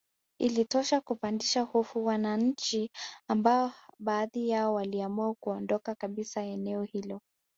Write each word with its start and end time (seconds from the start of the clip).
Ilitosha 0.39 1.01
kupandisha 1.01 1.61
hofu 1.63 2.05
wananchi 2.05 2.91
ambao 3.27 3.71
baadhi 3.99 4.49
yao 4.49 4.73
waliamua 4.73 5.33
kuondoka 5.33 5.95
kabisa 5.95 6.41
eneo 6.41 6.83
hilo 6.83 7.21